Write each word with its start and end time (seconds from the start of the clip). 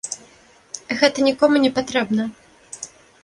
Гэта 1.01 1.17
нікому 1.27 1.55
не 1.65 1.71
патрэбна. 1.77 2.23